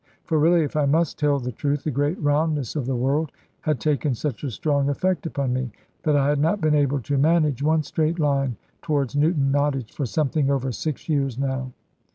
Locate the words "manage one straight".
7.19-8.17